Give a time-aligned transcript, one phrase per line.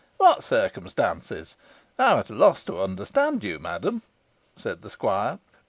[0.17, 1.55] "What circumstances?
[1.99, 4.01] I am at a loss to understand you, madam,"
[4.57, 5.37] said the squire.